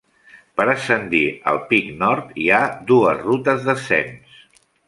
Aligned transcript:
Per 0.59 0.63
ascendir 0.71 1.19
al 1.51 1.61
pic 1.73 1.91
Nord 2.01 2.33
hi 2.45 2.49
ha 2.61 2.65
dues 2.93 3.23
rutes 3.29 3.65
d'ascens. 3.69 4.43